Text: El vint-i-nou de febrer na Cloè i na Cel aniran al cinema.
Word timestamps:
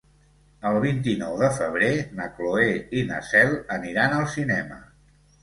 El 0.69 0.77
vint-i-nou 0.85 1.35
de 1.41 1.49
febrer 1.57 1.89
na 2.21 2.25
Cloè 2.39 2.65
i 3.01 3.05
na 3.11 3.21
Cel 3.29 3.55
aniran 3.79 4.19
al 4.19 4.27
cinema. 4.39 4.83